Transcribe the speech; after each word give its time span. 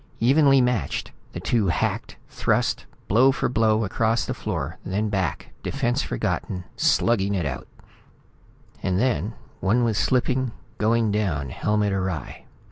Evenly 0.19 0.61
matched, 0.61 1.11
the 1.33 1.39
two 1.39 1.67
hacked, 1.67 2.15
thrust, 2.27 2.87
blow 3.07 3.31
for 3.31 3.47
blow, 3.47 3.83
across 3.85 4.25
the 4.25 4.33
floor, 4.33 4.79
then 4.83 5.09
back, 5.09 5.51
defense 5.61 6.01
forgotten, 6.01 6.63
slugging 6.75 7.35
it 7.35 7.45
out. 7.45 7.67
And 8.81 8.99
then 8.99 9.35
one 9.59 9.83
was 9.83 9.99
slipping, 9.99 10.53
going 10.79 11.11
down, 11.11 11.49
helmet 11.51 11.93
awry. 11.93 12.45